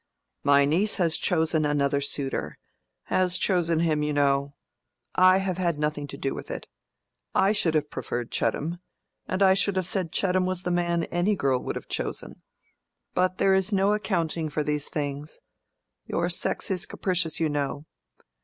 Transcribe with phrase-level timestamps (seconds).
[0.43, 4.55] "My niece has chosen another suitor—has chosen him, you know.
[5.13, 6.67] I have had nothing to do with it.
[7.35, 8.79] I should have preferred Chettam;
[9.27, 12.41] and I should have said Chettam was the man any girl would have chosen.
[13.13, 15.37] But there is no accounting for these things.
[16.07, 17.85] Your sex is capricious, you know."